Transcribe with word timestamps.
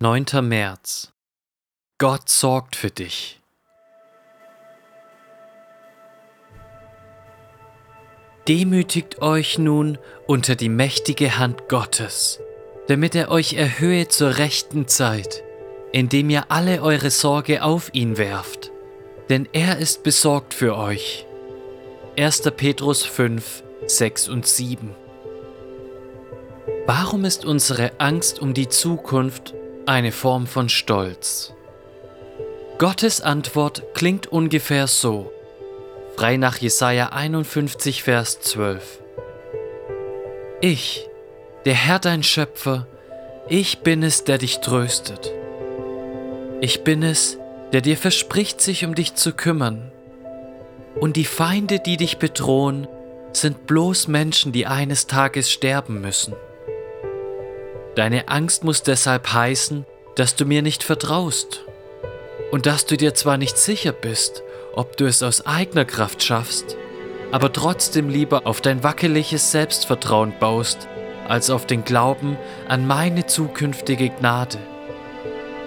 9. 0.00 0.26
März 0.42 1.12
Gott 1.98 2.28
sorgt 2.28 2.76
für 2.76 2.90
dich. 2.90 3.40
Demütigt 8.46 9.20
euch 9.22 9.58
nun 9.58 9.98
unter 10.28 10.54
die 10.54 10.68
mächtige 10.68 11.36
Hand 11.36 11.68
Gottes, 11.68 12.38
damit 12.86 13.16
er 13.16 13.32
euch 13.32 13.54
erhöhe 13.54 14.06
zur 14.06 14.38
rechten 14.38 14.86
Zeit, 14.86 15.42
indem 15.90 16.30
ihr 16.30 16.52
alle 16.52 16.80
eure 16.80 17.10
Sorge 17.10 17.64
auf 17.64 17.92
ihn 17.92 18.18
werft, 18.18 18.70
denn 19.30 19.48
er 19.52 19.78
ist 19.78 20.04
besorgt 20.04 20.54
für 20.54 20.76
euch. 20.76 21.26
1. 22.16 22.42
Petrus 22.56 23.04
5, 23.04 23.64
6 23.88 24.28
und 24.28 24.46
7 24.46 24.94
Warum 26.86 27.24
ist 27.24 27.44
unsere 27.44 27.98
Angst 27.98 28.38
um 28.38 28.54
die 28.54 28.68
Zukunft 28.68 29.54
eine 29.88 30.12
Form 30.12 30.46
von 30.46 30.68
Stolz. 30.68 31.54
Gottes 32.76 33.22
Antwort 33.22 33.82
klingt 33.94 34.26
ungefähr 34.26 34.86
so, 34.86 35.32
frei 36.14 36.36
nach 36.36 36.58
Jesaja 36.58 37.08
51, 37.08 38.02
Vers 38.02 38.40
12. 38.40 39.00
Ich, 40.60 41.08
der 41.64 41.74
Herr 41.74 41.98
dein 41.98 42.22
Schöpfer, 42.22 42.86
ich 43.48 43.78
bin 43.78 44.02
es, 44.02 44.24
der 44.24 44.36
dich 44.36 44.58
tröstet. 44.58 45.32
Ich 46.60 46.84
bin 46.84 47.02
es, 47.02 47.38
der 47.72 47.80
dir 47.80 47.96
verspricht, 47.96 48.60
sich 48.60 48.84
um 48.84 48.94
dich 48.94 49.14
zu 49.14 49.32
kümmern. 49.32 49.90
Und 51.00 51.16
die 51.16 51.24
Feinde, 51.24 51.80
die 51.80 51.96
dich 51.96 52.18
bedrohen, 52.18 52.86
sind 53.32 53.66
bloß 53.66 54.08
Menschen, 54.08 54.52
die 54.52 54.66
eines 54.66 55.06
Tages 55.06 55.50
sterben 55.50 56.00
müssen. 56.02 56.34
Deine 57.94 58.28
Angst 58.28 58.64
muss 58.64 58.82
deshalb 58.82 59.32
heißen, 59.32 59.84
dass 60.16 60.36
du 60.36 60.44
mir 60.44 60.62
nicht 60.62 60.82
vertraust 60.82 61.64
und 62.50 62.66
dass 62.66 62.86
du 62.86 62.96
dir 62.96 63.14
zwar 63.14 63.36
nicht 63.36 63.58
sicher 63.58 63.92
bist, 63.92 64.42
ob 64.74 64.96
du 64.96 65.06
es 65.06 65.22
aus 65.22 65.46
eigener 65.46 65.84
Kraft 65.84 66.22
schaffst, 66.22 66.76
aber 67.32 67.52
trotzdem 67.52 68.08
lieber 68.08 68.46
auf 68.46 68.60
dein 68.60 68.82
wackeliges 68.82 69.52
Selbstvertrauen 69.52 70.32
baust, 70.38 70.88
als 71.26 71.50
auf 71.50 71.66
den 71.66 71.84
Glauben 71.84 72.38
an 72.68 72.86
meine 72.86 73.26
zukünftige 73.26 74.08
Gnade. 74.08 74.58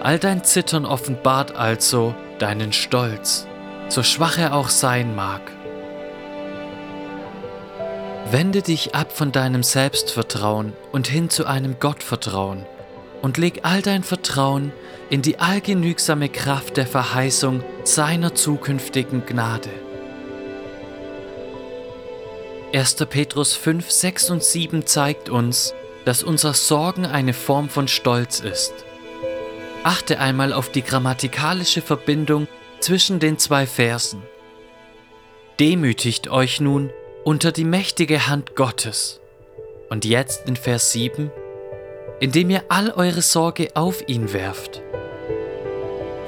All 0.02 0.18
dein 0.18 0.44
Zittern 0.44 0.86
offenbart 0.86 1.56
also 1.56 2.16
deinen 2.40 2.74
Stolz, 2.74 3.46
so 3.90 4.02
schwach 4.02 4.38
er 4.38 4.56
auch 4.56 4.70
sein 4.70 5.16
mag. 5.16 5.42
Wende 8.32 8.62
dich 8.62 8.96
ab 8.96 9.12
von 9.12 9.34
deinem 9.34 9.62
Selbstvertrauen 9.62 10.72
und 10.94 11.10
hin 11.10 11.30
zu 11.30 11.46
einem 11.46 11.82
Gottvertrauen 11.82 12.66
und 13.22 13.38
leg 13.38 13.60
all 13.64 13.82
dein 13.82 14.04
Vertrauen 14.04 14.72
in 15.10 15.22
die 15.22 15.40
allgenügsame 15.40 16.30
Kraft 16.30 16.78
der 16.78 16.88
Verheißung 16.88 17.62
seiner 17.84 18.34
zukünftigen 18.34 19.26
Gnade. 19.26 19.70
1. 22.74 22.96
Petrus 23.10 23.54
5, 23.54 23.92
6 23.92 24.30
und 24.30 24.44
7 24.44 24.86
zeigt 24.86 25.28
uns, 25.28 25.74
dass 26.06 26.24
unser 26.24 26.54
Sorgen 26.54 27.06
eine 27.06 27.34
Form 27.34 27.68
von 27.68 27.90
Stolz 27.90 28.40
ist. 28.40 28.74
Achte 29.84 30.20
einmal 30.20 30.54
auf 30.54 30.72
die 30.72 30.84
grammatikalische 30.84 31.82
Verbindung 31.82 32.48
zwischen 32.80 33.20
den 33.20 33.38
zwei 33.38 33.68
Versen. 33.68 34.24
Demütigt 35.60 36.30
euch 36.30 36.62
nun 36.62 36.92
unter 37.24 37.52
die 37.52 37.64
mächtige 37.64 38.28
Hand 38.28 38.56
Gottes. 38.56 39.20
Und 39.90 40.06
jetzt 40.06 40.48
in 40.48 40.56
Vers 40.56 40.92
7, 40.92 41.32
indem 42.20 42.50
ihr 42.50 42.64
all 42.70 42.92
eure 42.92 43.22
Sorge 43.22 43.70
auf 43.74 44.08
ihn 44.08 44.34
werft. 44.34 44.82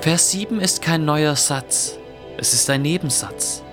Vers 0.02 0.31
7 0.31 0.59
ist 0.59 0.81
kein 0.81 1.05
neuer 1.05 1.36
Satz, 1.36 1.97
es 2.38 2.53
ist 2.53 2.69
ein 2.69 2.81
Nebensatz. 2.81 3.64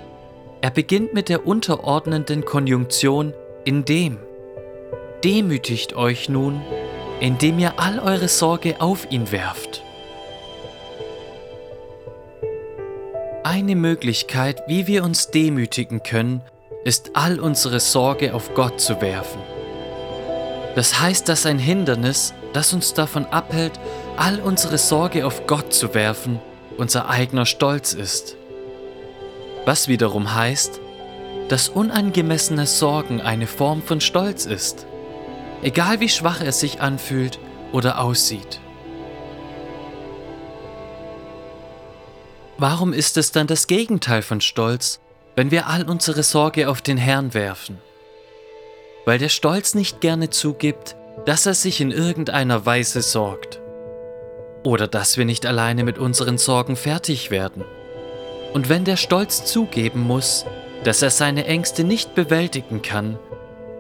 Er 0.60 0.70
beginnt 0.70 1.14
mit 1.14 1.28
der 1.28 1.46
unterordnenden 1.46 2.44
Konjunktion 2.44 3.34
indem. 3.64 4.18
Demütigt 5.24 5.94
euch 5.94 6.28
nun, 6.28 6.62
indem 7.20 7.58
ihr 7.58 7.78
all 7.78 7.98
eure 7.98 8.28
Sorge 8.28 8.80
auf 8.80 9.10
ihn 9.10 9.30
werft. 9.32 9.82
Eine 13.42 13.74
Möglichkeit, 13.74 14.62
wie 14.66 14.86
wir 14.86 15.04
uns 15.04 15.30
demütigen 15.30 16.02
können, 16.02 16.42
ist 16.84 17.10
all 17.14 17.40
unsere 17.40 17.80
Sorge 17.80 18.34
auf 18.34 18.54
Gott 18.54 18.80
zu 18.80 19.00
werfen. 19.00 19.40
Das 20.74 21.00
heißt, 21.00 21.28
dass 21.28 21.46
ein 21.46 21.58
Hindernis, 21.58 22.32
das 22.52 22.72
uns 22.72 22.94
davon 22.94 23.26
abhält, 23.26 23.72
all 24.16 24.40
unsere 24.40 24.78
Sorge 24.78 25.26
auf 25.26 25.46
Gott 25.46 25.72
zu 25.72 25.94
werfen, 25.94 26.40
unser 26.78 27.08
eigener 27.08 27.44
Stolz 27.44 27.92
ist. 27.92 28.36
Was 29.66 29.88
wiederum 29.88 30.34
heißt, 30.34 30.80
dass 31.48 31.68
unangemessene 31.68 32.66
Sorgen 32.66 33.20
eine 33.20 33.46
Form 33.46 33.82
von 33.82 34.00
Stolz 34.00 34.46
ist, 34.46 34.86
egal 35.62 36.00
wie 36.00 36.08
schwach 36.08 36.40
es 36.40 36.60
sich 36.60 36.80
anfühlt 36.80 37.38
oder 37.72 38.00
aussieht. 38.00 38.60
Warum 42.56 42.92
ist 42.92 43.16
es 43.16 43.32
dann 43.32 43.46
das 43.46 43.66
Gegenteil 43.66 44.22
von 44.22 44.40
Stolz, 44.40 45.00
wenn 45.36 45.50
wir 45.50 45.66
all 45.66 45.88
unsere 45.88 46.22
Sorge 46.22 46.68
auf 46.68 46.82
den 46.82 46.96
Herrn 46.96 47.34
werfen? 47.34 47.78
Weil 49.04 49.18
der 49.18 49.28
Stolz 49.28 49.74
nicht 49.74 50.00
gerne 50.00 50.30
zugibt, 50.30 50.96
dass 51.26 51.46
er 51.46 51.54
sich 51.54 51.80
in 51.80 51.90
irgendeiner 51.90 52.66
Weise 52.66 53.02
sorgt. 53.02 53.60
Oder 54.62 54.88
dass 54.88 55.16
wir 55.16 55.24
nicht 55.24 55.46
alleine 55.46 55.84
mit 55.84 55.98
unseren 55.98 56.38
Sorgen 56.38 56.76
fertig 56.76 57.30
werden. 57.30 57.64
Und 58.52 58.68
wenn 58.68 58.84
der 58.84 58.96
Stolz 58.96 59.44
zugeben 59.44 60.00
muss, 60.00 60.44
dass 60.84 61.02
er 61.02 61.10
seine 61.10 61.46
Ängste 61.46 61.84
nicht 61.84 62.14
bewältigen 62.14 62.82
kann, 62.82 63.18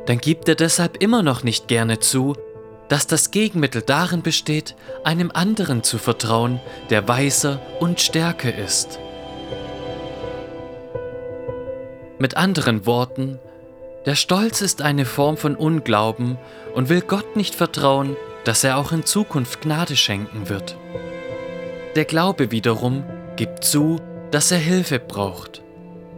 dann 0.06 0.18
gibt 0.18 0.48
er 0.48 0.54
deshalb 0.54 1.02
immer 1.02 1.22
noch 1.22 1.42
nicht 1.42 1.68
gerne 1.68 1.98
zu, 1.98 2.34
dass 2.88 3.06
das 3.06 3.30
Gegenmittel 3.30 3.82
darin 3.82 4.22
besteht, 4.22 4.74
einem 5.04 5.30
anderen 5.32 5.82
zu 5.82 5.98
vertrauen, 5.98 6.60
der 6.90 7.06
weiser 7.08 7.60
und 7.78 8.00
stärker 8.00 8.54
ist. 8.54 8.98
Mit 12.20 12.36
anderen 12.36 12.84
Worten, 12.84 13.38
der 14.04 14.14
Stolz 14.14 14.60
ist 14.60 14.82
eine 14.82 15.06
Form 15.06 15.38
von 15.38 15.56
Unglauben 15.56 16.36
und 16.74 16.90
will 16.90 17.00
Gott 17.00 17.34
nicht 17.34 17.54
vertrauen, 17.54 18.14
dass 18.44 18.62
er 18.62 18.76
auch 18.76 18.92
in 18.92 19.06
Zukunft 19.06 19.62
Gnade 19.62 19.96
schenken 19.96 20.50
wird. 20.50 20.76
Der 21.96 22.04
Glaube 22.04 22.50
wiederum 22.50 23.04
gibt 23.36 23.64
zu, 23.64 24.02
dass 24.32 24.50
er 24.50 24.58
Hilfe 24.58 24.98
braucht. 24.98 25.62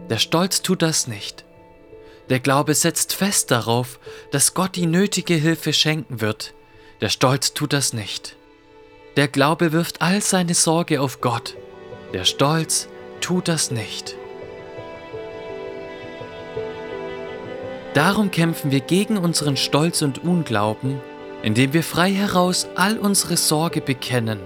Der 0.09 0.17
Stolz 0.17 0.61
tut 0.61 0.81
das 0.81 1.07
nicht. 1.07 1.45
Der 2.29 2.41
Glaube 2.41 2.73
setzt 2.75 3.13
fest 3.13 3.49
darauf, 3.49 3.97
dass 4.31 4.53
Gott 4.53 4.75
die 4.75 4.87
nötige 4.87 5.35
Hilfe 5.35 5.71
schenken 5.71 6.19
wird. 6.19 6.53
Der 6.99 7.09
Stolz 7.09 7.53
tut 7.53 7.71
das 7.71 7.93
nicht. 7.93 8.35
Der 9.15 9.29
Glaube 9.29 9.71
wirft 9.71 10.01
all 10.01 10.19
seine 10.19 10.53
Sorge 10.53 10.99
auf 10.99 11.21
Gott. 11.21 11.55
Der 12.13 12.25
Stolz 12.25 12.89
tut 13.21 13.47
das 13.47 13.71
nicht. 13.71 14.17
Darum 17.93 18.31
kämpfen 18.31 18.71
wir 18.71 18.79
gegen 18.79 19.17
unseren 19.17 19.55
Stolz 19.55 20.01
und 20.01 20.23
Unglauben, 20.23 20.99
indem 21.43 21.73
wir 21.73 21.83
frei 21.83 22.11
heraus 22.11 22.67
all 22.75 22.97
unsere 22.97 23.37
Sorge 23.37 23.81
bekennen 23.81 24.39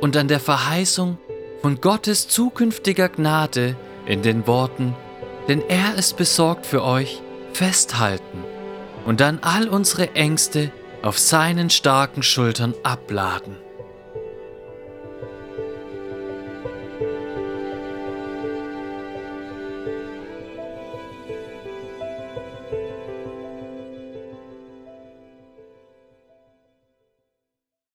und 0.00 0.16
an 0.16 0.26
der 0.26 0.40
Verheißung 0.40 1.18
von 1.62 1.80
Gottes 1.80 2.26
zukünftiger 2.26 3.08
Gnade 3.08 3.76
in 4.06 4.22
den 4.22 4.46
Worten, 4.46 4.96
denn 5.48 5.62
er 5.68 5.94
ist 5.94 6.16
besorgt 6.16 6.66
für 6.66 6.82
euch, 6.82 7.22
festhalten 7.52 8.44
und 9.04 9.20
dann 9.20 9.38
all 9.42 9.68
unsere 9.68 10.14
Ängste 10.14 10.72
auf 11.02 11.18
seinen 11.18 11.70
starken 11.70 12.24
Schultern 12.24 12.74
abladen. 12.82 13.56